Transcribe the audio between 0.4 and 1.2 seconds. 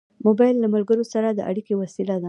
له ملګرو